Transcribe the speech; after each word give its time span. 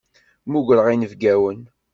Mmugreɣ 0.45 0.87
inebgawen. 0.93 1.61